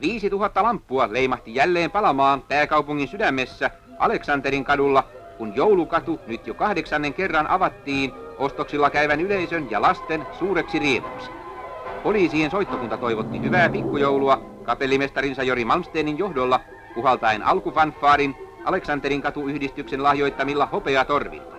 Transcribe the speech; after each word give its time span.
5000 0.00 0.62
lamppua 0.62 1.12
leimahti 1.12 1.54
jälleen 1.54 1.90
palamaan 1.90 2.42
pääkaupungin 2.42 3.08
sydämessä 3.08 3.70
Aleksanterin 3.98 4.64
kadulla, 4.64 5.04
kun 5.38 5.56
joulukatu 5.56 6.20
nyt 6.26 6.46
jo 6.46 6.54
kahdeksannen 6.54 7.14
kerran 7.14 7.46
avattiin 7.46 8.12
ostoksilla 8.38 8.90
käyvän 8.90 9.20
yleisön 9.20 9.70
ja 9.70 9.82
lasten 9.82 10.26
suureksi 10.38 10.78
riemuksi. 10.78 11.30
Poliisien 12.02 12.50
soittokunta 12.50 12.96
toivotti 12.96 13.42
hyvää 13.42 13.68
pikkujoulua 13.68 14.60
kapellimestarinsa 14.62 15.42
Jori 15.42 15.64
Malmsteenin 15.64 16.18
johdolla 16.18 16.60
puhaltaen 16.94 17.42
alkufanfaarin 17.42 18.36
Aleksanterin 18.64 19.22
katuyhdistyksen 19.22 20.02
lahjoittamilla 20.02 20.66
hopeatorvilla. 20.66 21.58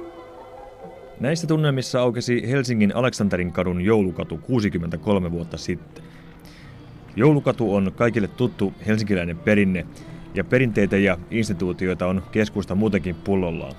Näissä 1.19 1.47
tunnelmissa 1.47 2.01
aukesi 2.01 2.51
Helsingin 2.51 2.95
Aleksanterin 2.95 3.51
kadun 3.51 3.81
joulukatu 3.81 4.37
63 4.37 5.31
vuotta 5.31 5.57
sitten. 5.57 6.03
Joulukatu 7.19 7.75
on 7.75 7.91
kaikille 7.95 8.27
tuttu 8.27 8.73
helsinkiläinen 8.87 9.37
perinne, 9.37 9.85
ja 10.33 10.43
perinteitä 10.43 10.97
ja 10.97 11.17
instituutioita 11.31 12.07
on 12.07 12.23
keskusta 12.31 12.75
muutenkin 12.75 13.15
pullollaan. 13.15 13.73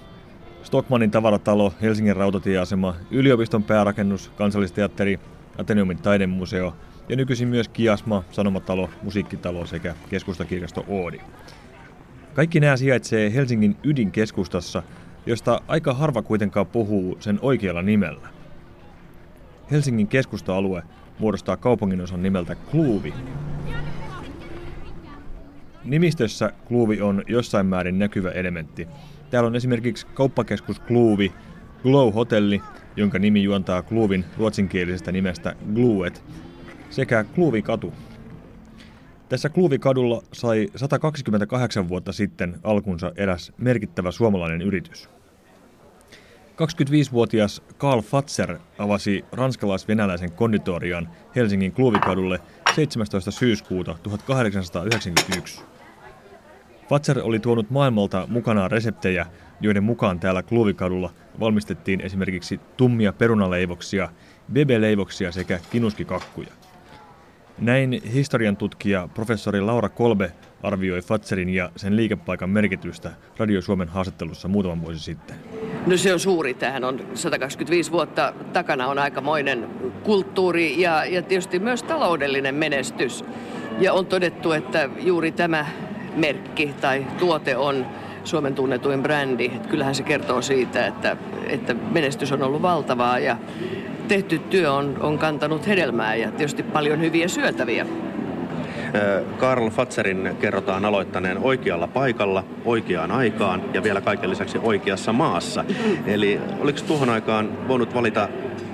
Stockmannin 0.63 1.11
tavaratalo, 1.11 1.75
Helsingin 1.83 2.17
rautatieasema, 2.17 2.95
yliopiston 3.11 3.63
päärakennus, 3.63 4.29
kansallisteatteri, 4.29 5.21
Ateneumin 5.59 5.99
taidemuseo 5.99 6.77
ja 7.09 7.17
nykyisin 7.17 7.49
myös 7.49 7.69
Kiasma, 7.69 8.25
Sanomatalo, 8.31 8.91
Musiikkitalo 9.03 9.67
sekä 9.67 9.95
keskustakirjasto 10.11 10.85
Oodi. 10.89 11.21
Kaikki 12.35 12.61
nämä 12.61 12.77
sijaitsee 12.77 13.35
Helsingin 13.35 13.77
ydinkeskustassa, 13.85 14.83
josta 15.27 15.61
aika 15.69 15.95
harva 15.95 16.23
kuitenkaan 16.23 16.67
puhuu 16.67 17.17
sen 17.21 17.39
oikealla 17.43 17.83
nimellä. 17.83 18.29
Helsingin 19.71 20.09
keskusta-alue 20.09 20.83
muodostaa 21.21 21.57
kaupunginosan 21.57 22.23
nimeltä 22.23 22.55
Kluuvi. 22.55 23.15
Nimistössä 25.85 26.53
Kluuvi 26.65 27.01
on 27.01 27.23
jossain 27.29 27.67
määrin 27.67 27.99
näkyvä 27.99 28.31
elementti. 28.31 28.89
Täällä 29.31 29.47
on 29.47 29.57
esimerkiksi 29.57 30.07
kauppakeskus 30.15 30.81
Kluuvi, 30.81 31.33
Glow 31.83 32.15
Hotelli, 32.15 32.63
jonka 32.97 33.19
nimi 33.19 33.43
juontaa 33.43 33.83
Kluuvin 33.83 34.25
ruotsinkielisestä 34.39 35.13
nimestä 35.13 35.55
Gluet, 35.75 36.23
sekä 36.91 37.25
Kluuvikatu. 37.25 37.93
Tässä 39.29 39.49
Kluuvikadulla 39.49 40.23
sai 40.33 40.69
128 40.77 41.89
vuotta 41.89 42.13
sitten 42.13 42.59
alkunsa 42.63 43.13
eräs 43.17 43.53
merkittävä 43.59 44.11
suomalainen 44.11 44.63
yritys. 44.63 45.20
25-vuotias 46.61 47.63
Karl 47.79 48.01
Fatser 48.01 48.59
avasi 48.79 49.25
ranskalais-venäläisen 49.33 50.33
konditorian 50.33 51.09
Helsingin 51.37 51.73
Kluuvikadulle 51.73 52.41
17. 52.75 53.31
syyskuuta 53.31 53.99
1891. 54.03 55.63
Fatser 56.89 57.19
oli 57.23 57.39
tuonut 57.39 57.71
maailmalta 57.71 58.27
mukanaan 58.31 58.71
reseptejä, 58.71 59.27
joiden 59.61 59.85
mukaan 59.85 60.21
täällä 60.21 60.43
Kluuvikadulla 60.43 61.11
valmistettiin 61.41 62.01
esimerkiksi 62.01 62.61
tummia 62.77 63.13
perunaleivoksia, 63.13 64.09
bebeleivoksia 64.53 65.33
sekä 65.33 65.61
kinuskikakkuja. 65.71 66.53
Näin 67.59 68.03
historian 68.13 68.57
tutkija 68.57 69.09
professori 69.15 69.61
Laura 69.61 69.89
Kolbe 69.89 70.33
arvioi 70.63 71.03
Fatserin 71.03 71.49
ja 71.49 71.71
sen 71.77 71.97
liikepaikan 71.97 72.51
merkitystä 72.51 73.11
Radio 73.39 73.63
Suomen 73.63 73.89
haastattelussa 73.89 74.49
muutama 74.49 74.83
vuosi 74.83 74.99
sitten. 74.99 75.37
No 75.87 75.97
se 75.97 76.13
on 76.13 76.21
suuri. 76.21 76.55
Tähän 76.55 76.85
on 76.85 77.01
125 77.15 77.93
vuotta 77.93 78.33
takana 78.53 78.89
on 78.89 78.99
aikamoinen 78.99 79.69
kulttuuri 80.03 80.81
ja, 80.81 81.05
ja 81.05 81.23
tietysti 81.23 81.59
myös 81.59 81.83
taloudellinen 81.83 82.55
menestys. 82.55 83.25
Ja 83.79 83.93
on 83.93 84.07
todettu, 84.07 84.53
että 84.53 84.89
juuri 84.99 85.33
tämä 85.33 85.67
merkki 86.17 86.75
tai 86.81 87.07
tuote 87.19 87.57
on 87.57 87.87
Suomen 88.25 88.55
tunnetuin 88.55 89.03
brändi. 89.03 89.47
Että 89.47 89.69
kyllähän 89.69 89.95
se 89.95 90.03
kertoo 90.03 90.43
siitä, 90.43 90.87
että, 90.87 91.17
että 91.47 91.75
menestys 91.75 92.33
on 92.33 92.43
ollut 92.43 92.63
valtavaa 92.63 93.19
ja 93.19 93.37
tehty 94.09 94.39
työ 94.39 94.73
on, 94.73 94.97
on 95.01 95.19
kantanut 95.19 95.67
hedelmää 95.67 96.15
ja 96.15 96.31
tietysti 96.31 96.63
paljon 96.63 97.01
hyviä 97.01 97.29
syötäviä. 97.29 97.87
Karl 99.39 99.71
Fatserin 99.71 100.37
kerrotaan 100.41 100.85
aloittaneen 100.85 101.39
oikealla 101.39 101.87
paikalla, 101.87 102.45
oikeaan 102.65 103.11
aikaan 103.11 103.63
ja 103.75 103.83
vielä 103.83 104.01
kaiken 104.01 104.31
lisäksi 104.31 104.59
oikeassa 104.63 105.13
maassa. 105.13 105.65
Eli 106.07 106.41
oliko 106.61 106.79
tuohon 106.87 107.11
aikaan 107.11 107.69
voinut 107.69 107.95
valita 107.95 108.29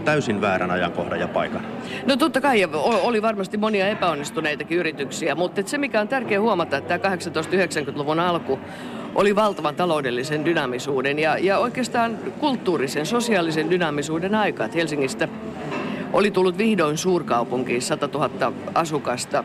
täysin 0.05 0.41
väärän 0.41 0.71
ajankohdan 0.71 1.21
ja 1.21 1.29
paikan? 1.29 1.63
No 2.07 2.17
totta 2.17 2.41
kai 2.41 2.69
oli 2.83 3.23
varmasti 3.23 3.57
monia 3.57 3.89
epäonnistuneitakin 3.89 4.79
yrityksiä, 4.79 5.35
mutta 5.35 5.63
se 5.67 5.79
mikä 5.79 6.01
on 6.01 6.09
tärkeää 6.09 6.41
huomata, 6.41 6.77
että 6.77 6.99
tämä 6.99 7.15
1890-luvun 7.15 8.21
alku 8.21 8.59
oli 9.15 9.37
valtavan 9.37 9.75
taloudellisen 9.75 10.45
dynamisuuden 10.45 11.19
ja, 11.19 11.39
ja 11.39 11.59
oikeastaan 11.59 12.19
kulttuurisen, 12.39 13.07
sosiaalisen 13.07 13.71
dynamisuuden 13.71 14.35
aika. 14.35 14.69
Helsingistä 14.75 15.29
oli 16.13 16.31
tullut 16.31 16.59
vihdoin 16.59 16.99
suurkaupunki, 16.99 17.81
100 17.81 18.09
000 18.13 18.53
asukasta. 18.75 19.45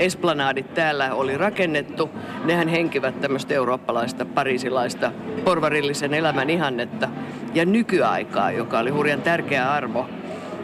Esplanadit 0.00 0.74
täällä 0.74 1.14
oli 1.14 1.38
rakennettu. 1.38 2.10
Nehän 2.44 2.68
henkivät 2.68 3.20
tämmöistä 3.20 3.54
eurooppalaista, 3.54 4.24
parisilaista, 4.24 5.12
porvarillisen 5.44 6.14
elämän 6.14 6.50
ihannetta 6.50 7.08
ja 7.54 7.64
nykyaikaa, 7.64 8.50
joka 8.50 8.78
oli 8.78 8.90
hurjan 8.90 9.22
tärkeä 9.22 9.72
arvo 9.72 10.06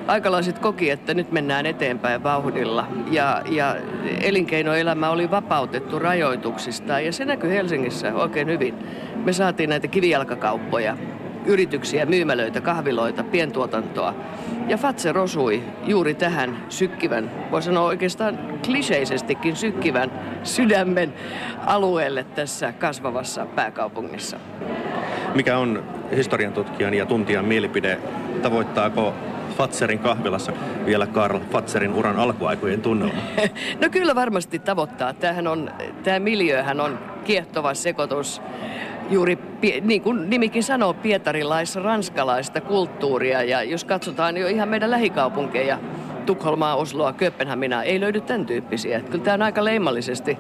aikalaiset 0.07 0.59
koki, 0.59 0.91
että 0.91 1.15
nyt 1.15 1.33
mennään 1.33 1.67
eteenpäin 1.67 2.23
vauhdilla 2.23 2.89
ja, 3.11 3.43
ja 3.51 3.77
elinkeinoelämä 4.21 5.11
oli 5.11 5.31
vapautettu 5.31 5.99
rajoituksista 5.99 7.01
ja 7.01 7.13
se 7.13 7.25
näkyy 7.25 7.51
Helsingissä 7.51 8.15
oikein 8.15 8.49
hyvin. 8.49 8.75
Me 9.25 9.33
saatiin 9.33 9.71
näitä 9.71 9.89
kivijalkakauppoja, 9.89 10.97
yrityksiä, 11.47 12.07
myymälöitä, 12.07 12.61
kahviloita, 12.61 13.25
pientuotantoa. 13.25 14.15
Ja 14.69 14.77
Fatser 14.77 15.19
osui 15.19 15.63
juuri 15.85 16.15
tähän 16.15 16.65
sykkivän, 16.69 17.31
voi 17.51 17.63
sanoa 17.63 17.85
oikeastaan 17.85 18.39
kliseisestikin 18.65 19.57
sykkivän 19.57 20.11
sydämen 20.43 21.15
alueelle 21.67 22.25
tässä 22.25 22.73
kasvavassa 22.73 23.47
pääkaupungissa. 23.47 24.37
Mikä 25.35 25.59
on 25.59 25.85
historian 26.17 26.53
tutkijan 26.53 26.95
ja 26.95 27.07
tuntijan 27.07 27.45
mielipide? 27.45 27.99
Tavoittaako 28.43 29.15
Fatserin 29.57 29.99
kahvilassa 29.99 30.53
vielä 30.87 31.07
Karl 31.07 31.41
Fatserin 31.51 31.95
uran 31.95 32.19
alkuaikojen 32.19 32.83
tunnelma? 32.83 33.21
No 33.83 33.89
kyllä 33.91 34.15
varmasti 34.15 34.59
tavoittaa. 34.59 35.13
Tämähän 35.13 35.47
on, 35.47 35.71
tämä 36.05 36.19
miljöhän 36.19 36.81
on 36.81 36.99
kiehtova 37.25 37.75
sekoitus 37.75 38.43
juuri, 39.11 39.39
niin 39.83 40.03
kuin 40.03 40.31
nimikin 40.31 40.63
sanoo, 40.63 40.95
pietarilais-ranskalaista 40.95 42.61
kulttuuria. 42.61 43.43
Ja 43.43 43.63
jos 43.63 43.85
katsotaan 43.85 44.37
jo 44.37 44.49
ihan 44.49 44.69
meidän 44.69 44.91
lähikaupunkeja, 44.91 45.79
Tukholmaa, 46.27 46.77
Osloa, 46.77 47.13
Kööpenhaminaa, 47.13 47.83
ei 47.83 48.01
löydy 48.01 48.21
tämän 48.21 48.47
tyyppisiä. 48.47 49.01
Kyllä 49.01 49.25
tämä 49.25 49.35
on 49.35 49.43
aika 49.43 49.65
leimallisesti 49.65 50.39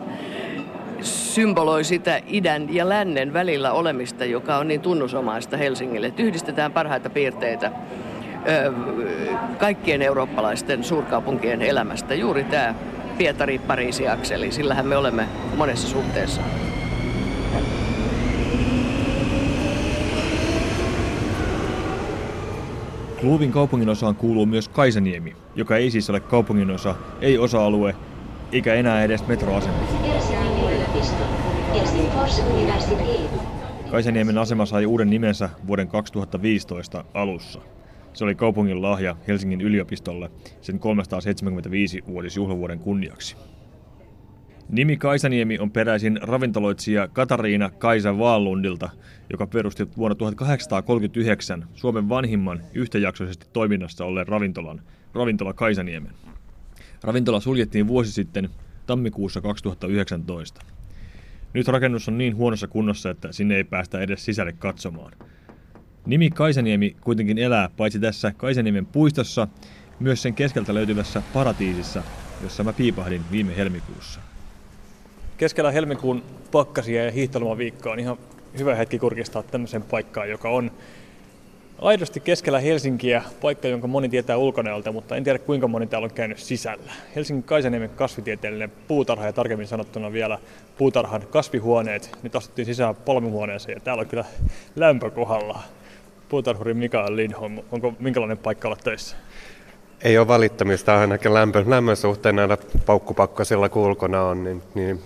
symboloi 1.00 1.84
sitä 1.84 2.20
idän 2.26 2.74
ja 2.74 2.88
lännen 2.88 3.32
välillä 3.32 3.72
olemista, 3.72 4.24
joka 4.24 4.56
on 4.56 4.68
niin 4.68 4.80
tunnusomaista 4.80 5.56
Helsingille. 5.56 6.06
Että 6.06 6.22
yhdistetään 6.22 6.72
parhaita 6.72 7.10
piirteitä 7.10 7.72
kaikkien 9.58 10.02
eurooppalaisten 10.02 10.84
suurkaupunkien 10.84 11.62
elämästä. 11.62 12.14
Juuri 12.14 12.44
tämä 12.44 12.74
Pietari-Pariisi-akseli, 13.18 14.52
sillähän 14.52 14.86
me 14.86 14.96
olemme 14.96 15.28
monessa 15.56 15.88
suhteessa. 15.88 16.40
Kluuvin 23.20 23.52
osaan 23.88 24.16
kuuluu 24.16 24.46
myös 24.46 24.68
Kaisaniemi, 24.68 25.36
joka 25.54 25.76
ei 25.76 25.90
siis 25.90 26.10
ole 26.10 26.20
kaupunginosa, 26.20 26.94
ei 27.20 27.38
osa-alue, 27.38 27.94
eikä 28.52 28.74
enää 28.74 29.04
edes 29.04 29.26
metroasema. 29.26 29.74
Kaisaniemen 33.90 34.38
asema 34.38 34.66
sai 34.66 34.86
uuden 34.86 35.10
nimensä 35.10 35.50
vuoden 35.66 35.88
2015 35.88 37.04
alussa. 37.14 37.60
Se 38.12 38.24
oli 38.24 38.34
kaupungin 38.34 38.82
lahja 38.82 39.16
Helsingin 39.28 39.60
yliopistolle 39.60 40.30
sen 40.60 40.80
375-vuotisjuhlavuoden 40.80 42.78
kunniaksi. 42.78 43.36
Nimi 44.68 44.96
Kaisaniemi 44.96 45.58
on 45.58 45.70
peräisin 45.70 46.18
ravintoloitsija 46.22 47.08
Katariina 47.08 47.70
Kaisa 47.70 48.18
Vaallundilta, 48.18 48.90
joka 49.30 49.46
perusti 49.46 49.88
vuonna 49.96 50.14
1839 50.14 51.66
Suomen 51.74 52.08
vanhimman 52.08 52.62
yhtäjaksoisesti 52.74 53.46
toiminnassa 53.52 54.04
olleen 54.04 54.28
ravintolan, 54.28 54.82
ravintola 55.14 55.54
Kaisaniemen. 55.54 56.12
Ravintola 57.02 57.40
suljettiin 57.40 57.86
vuosi 57.86 58.12
sitten 58.12 58.48
tammikuussa 58.86 59.40
2019. 59.40 60.60
Nyt 61.52 61.68
rakennus 61.68 62.08
on 62.08 62.18
niin 62.18 62.36
huonossa 62.36 62.68
kunnossa, 62.68 63.10
että 63.10 63.32
sinne 63.32 63.56
ei 63.56 63.64
päästä 63.64 64.00
edes 64.00 64.24
sisälle 64.24 64.52
katsomaan– 64.52 65.12
Nimi 66.06 66.30
Kaisaniemi 66.30 66.96
kuitenkin 67.00 67.38
elää 67.38 67.70
paitsi 67.76 67.98
tässä 67.98 68.32
Kaisaniemen 68.36 68.86
puistossa, 68.86 69.48
myös 70.00 70.22
sen 70.22 70.34
keskeltä 70.34 70.74
löytyvässä 70.74 71.22
paratiisissa, 71.32 72.02
jossa 72.42 72.64
mä 72.64 72.72
piipahdin 72.72 73.22
viime 73.30 73.56
helmikuussa. 73.56 74.20
Keskellä 75.36 75.70
helmikuun 75.70 76.22
pakkasia 76.52 77.04
ja 77.04 77.10
hiihtolomaviikkoa 77.10 77.92
on 77.92 77.98
ihan 77.98 78.16
hyvä 78.58 78.74
hetki 78.74 78.98
kurkistaa 78.98 79.42
tämmöisen 79.42 79.82
paikkaan, 79.82 80.30
joka 80.30 80.48
on 80.48 80.70
aidosti 81.78 82.20
keskellä 82.20 82.60
Helsinkiä, 82.60 83.22
paikka, 83.40 83.68
jonka 83.68 83.86
moni 83.86 84.08
tietää 84.08 84.36
ulkonäöltä, 84.36 84.92
mutta 84.92 85.16
en 85.16 85.24
tiedä 85.24 85.38
kuinka 85.38 85.68
moni 85.68 85.86
täällä 85.86 86.04
on 86.04 86.14
käynyt 86.14 86.38
sisällä. 86.38 86.92
Helsingin 87.16 87.42
Kaisaniemen 87.42 87.90
kasvitieteellinen 87.90 88.72
puutarha 88.88 89.26
ja 89.26 89.32
tarkemmin 89.32 89.66
sanottuna 89.66 90.12
vielä 90.12 90.38
puutarhan 90.78 91.22
kasvihuoneet. 91.30 92.18
Nyt 92.22 92.36
astuttiin 92.36 92.66
sisään 92.66 92.94
palmuhuoneeseen 92.94 93.76
ja 93.76 93.80
täällä 93.80 94.00
on 94.00 94.06
kyllä 94.06 94.24
lämpö 94.76 95.10
kohdalla. 95.10 95.62
Puutarhuri 96.28 96.74
Mikael 96.74 97.16
Lindholm, 97.16 97.58
onko 97.72 97.94
minkälainen 97.98 98.38
paikka 98.38 98.68
olla 98.68 98.78
töissä? 98.84 99.16
Ei 100.02 100.18
ole 100.18 100.28
valittamista 100.28 101.00
ainakin 101.00 101.34
lämpön, 101.34 101.70
lämmön 101.70 101.96
suhteen 101.96 102.36
näillä 102.36 102.58
paukkupakkasilla 102.86 103.68
kun 103.68 103.82
ulkona 103.82 104.22
on, 104.22 104.44
niin, 104.44 104.62
niin 104.74 105.00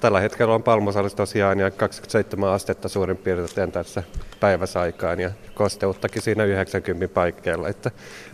tällä 0.00 0.20
hetkellä 0.20 0.54
on 0.54 0.62
palmusalissa 0.62 1.16
tosiaan 1.16 1.58
ja 1.58 1.70
27 1.70 2.50
astetta 2.50 2.88
suurin 2.88 3.16
piirtein 3.16 3.72
tässä 3.72 4.02
päiväsaikaan 4.40 5.20
ja 5.20 5.30
kosteuttakin 5.54 6.22
siinä 6.22 6.44
90 6.44 7.14
paikkeilla, 7.14 7.68
että 7.68 7.90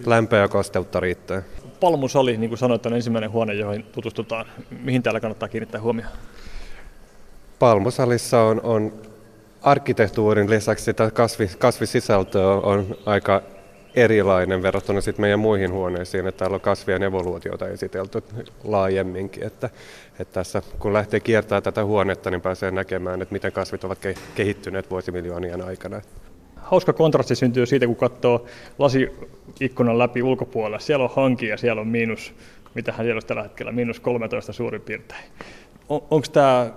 lämpöä 0.06 0.40
ja 0.40 0.48
kosteutta 0.48 1.00
riittää. 1.00 1.42
Palmusali, 1.80 2.36
niin 2.36 2.50
kuin 2.50 2.58
sanoit, 2.58 2.86
on 2.86 2.94
ensimmäinen 2.94 3.30
huone, 3.32 3.54
johon 3.54 3.82
tutustutaan. 3.92 4.46
Mihin 4.82 5.02
täällä 5.02 5.20
kannattaa 5.20 5.48
kiinnittää 5.48 5.80
huomioon? 5.80 6.12
Palmusalissa 7.58 8.40
on, 8.40 8.60
on 8.62 8.92
arkkitehtuurin 9.62 10.50
lisäksi 10.50 10.84
sitä 10.84 11.10
kasvi, 11.10 11.50
kasvisisältöä 11.58 12.48
on 12.48 12.96
aika 13.06 13.42
erilainen 13.96 14.62
verrattuna 14.62 15.00
sitten 15.00 15.22
meidän 15.22 15.38
muihin 15.38 15.72
huoneisiin, 15.72 16.26
että 16.26 16.38
täällä 16.38 16.54
on 16.54 16.60
kasvien 16.60 17.02
evoluutiota 17.02 17.68
esitelty 17.68 18.22
laajemminkin, 18.64 19.44
että, 19.44 19.70
että 20.20 20.34
tässä 20.34 20.62
kun 20.78 20.92
lähtee 20.92 21.20
kiertämään 21.20 21.62
tätä 21.62 21.84
huonetta, 21.84 22.30
niin 22.30 22.40
pääsee 22.40 22.70
näkemään, 22.70 23.22
että 23.22 23.32
miten 23.32 23.52
kasvit 23.52 23.84
ovat 23.84 23.98
kehittyneet 24.34 24.90
vuosimiljoonien 24.90 25.62
aikana. 25.62 26.00
Hauska 26.56 26.92
kontrasti 26.92 27.34
syntyy 27.34 27.66
siitä, 27.66 27.86
kun 27.86 27.96
katsoo 27.96 28.46
lasiikkunan 28.78 29.98
läpi 29.98 30.22
ulkopuolella. 30.22 30.78
Siellä 30.78 31.04
on 31.04 31.10
hanki 31.16 31.46
ja 31.46 31.56
siellä 31.56 31.80
on 31.80 31.88
miinus, 31.88 32.34
mitähän 32.74 33.06
siellä 33.06 33.18
on 33.18 33.26
tällä 33.26 33.42
hetkellä, 33.42 33.72
miinus 33.72 34.00
13 34.00 34.52
suurin 34.52 34.80
piirtein. 34.80 35.24
On, 35.88 36.02
Onko 36.10 36.26
tämä 36.32 36.70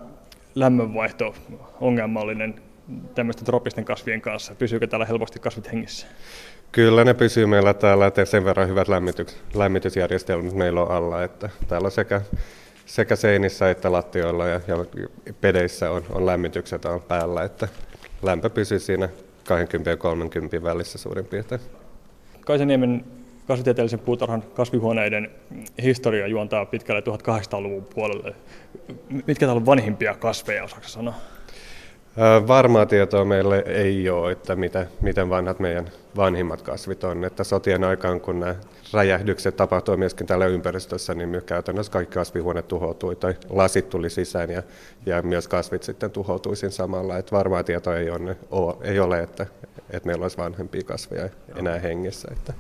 lämmönvaihto 0.56 1.36
ongelmallinen 1.82 2.67
tämmöisten 3.16 3.46
tropisten 3.46 3.86
kasvien 3.86 4.22
kanssa? 4.22 4.56
Pysyykö 4.56 4.88
täällä 4.88 5.06
helposti 5.06 5.40
kasvit 5.40 5.72
hengissä? 5.72 6.08
Kyllä 6.72 7.04
ne 7.04 7.14
pysyy 7.14 7.46
meillä 7.46 7.74
täällä, 7.74 8.08
että 8.08 8.26
sen 8.26 8.46
verran 8.46 8.68
hyvät 8.68 8.88
lämmitys, 8.88 9.38
lämmitysjärjestelmät 9.54 10.54
meillä 10.54 10.82
on 10.82 10.92
alla, 10.92 11.24
että 11.24 11.50
täällä 11.68 11.90
sekä, 11.90 12.22
sekä 12.86 13.16
seinissä 13.16 13.70
että 13.70 13.92
lattioilla 13.92 14.48
ja, 14.48 14.62
ja 14.68 14.86
pedeissä 15.42 15.92
on, 15.92 16.04
on 16.10 16.26
lämmitykset 16.26 16.86
on 16.86 17.02
päällä, 17.02 17.44
että 17.44 17.68
lämpö 18.22 18.50
pysyy 18.50 18.80
siinä 18.80 19.10
20 19.48 19.90
ja 19.90 19.98
30 19.98 20.64
välissä 20.64 20.98
suurin 20.98 21.26
piirtein. 21.26 21.62
Kaisaniemen 22.42 23.06
kasvitieteellisen 23.48 24.00
puutarhan 24.00 24.42
kasvihuoneiden 24.42 25.32
historia 25.84 26.28
juontaa 26.28 26.66
pitkälle 26.66 27.02
1800-luvun 27.02 27.86
puolelle. 27.86 28.36
Mitkä 29.10 29.46
täällä 29.46 29.60
on 29.60 29.66
vanhimpia 29.66 30.16
kasveja, 30.16 30.64
osaako 30.64 30.88
sanoa? 30.88 31.16
Varmaa 32.48 32.86
tietoa 32.86 33.26
meille 33.26 33.64
ei 33.66 34.10
ole, 34.10 34.32
että 34.32 34.56
mitä, 34.56 34.88
miten 35.02 35.30
vanhat 35.30 35.60
meidän 35.60 35.90
vanhimmat 36.16 36.62
kasvit 36.62 37.04
on. 37.04 37.24
Että 37.24 37.44
sotien 37.44 37.84
aikaan, 37.84 38.22
kun 38.22 38.40
nämä 38.40 38.56
räjähdykset 38.94 39.56
tapahtuivat 39.56 40.00
myöskin 40.00 40.28
täällä 40.28 40.46
ympäristössä, 40.46 41.14
niin 41.14 41.30
myös 41.30 41.44
käytännössä 41.44 41.92
kaikki 41.92 42.14
kasvihuoneet 42.14 42.68
tuhoutui 42.68 43.16
tai 43.16 43.34
lasit 43.50 43.90
tuli 43.90 44.10
sisään 44.10 44.50
ja, 44.50 44.64
ja 45.06 45.22
myös 45.22 45.48
kasvit 45.48 45.84
sitten 45.84 46.12
tuhoutui 46.12 46.56
siinä 46.56 46.72
samalla. 46.72 47.18
Että 47.18 47.36
varmaa 47.36 47.64
tietoa 47.64 47.96
ei 47.96 48.10
ole, 48.10 48.38
ei 48.82 49.00
ole 49.00 49.24
että, 49.24 49.46
että 49.90 50.08
meillä 50.08 50.24
olisi 50.24 50.38
vanhempia 50.38 50.84
kasveja 50.84 51.30
enää 51.56 51.80
hengissä. 51.80 52.28
Että. 52.32 52.54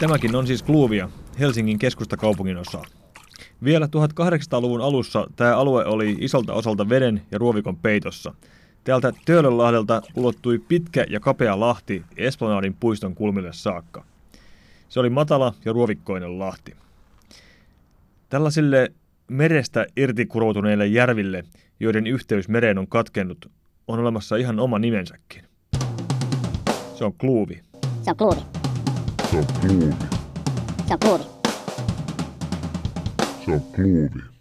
Tämäkin 0.00 0.36
on 0.36 0.46
siis 0.46 0.62
Kluuvia, 0.62 1.08
Helsingin 1.40 1.78
keskustakaupungin 1.78 2.56
osa. 2.56 2.82
Vielä 3.64 3.86
1800-luvun 3.86 4.80
alussa 4.80 5.26
tämä 5.36 5.56
alue 5.56 5.84
oli 5.84 6.16
isolta 6.20 6.52
osalta 6.52 6.88
veden 6.88 7.22
ja 7.30 7.38
ruovikon 7.38 7.76
peitossa. 7.76 8.34
Täältä 8.84 9.12
Töölönlahdelta 9.24 10.02
ulottui 10.14 10.58
pitkä 10.58 11.06
ja 11.08 11.20
kapea 11.20 11.60
lahti 11.60 12.02
Esplanadin 12.16 12.74
puiston 12.74 13.14
kulmille 13.14 13.52
saakka. 13.52 14.04
Se 14.88 15.00
oli 15.00 15.10
matala 15.10 15.54
ja 15.64 15.72
ruovikkoinen 15.72 16.38
lahti. 16.38 16.76
Tällaisille 18.28 18.92
merestä 19.28 19.86
irtikuroutuneille 19.96 20.86
järville, 20.86 21.44
joiden 21.80 22.06
yhteys 22.06 22.48
mereen 22.48 22.78
on 22.78 22.86
katkennut, 22.86 23.50
on 23.88 23.98
olemassa 23.98 24.36
ihan 24.36 24.60
oma 24.60 24.78
nimensäkin. 24.78 25.42
Se 26.94 27.04
on 27.04 27.14
kluuvi. 27.14 27.62
Se 28.02 28.10
on 28.10 28.16
kluuvi. 28.16 28.40
Se 29.30 29.36
on 29.36 29.46
kluuvi. 29.60 29.94
Se 30.86 30.92
on 30.94 30.98
kluuvi. 31.00 31.33
Se 33.44 33.52
on 33.52 33.60
kluuvi. 33.72 34.33